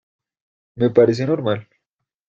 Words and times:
me 0.77 0.89
parece 0.89 1.27
normal. 1.27 1.67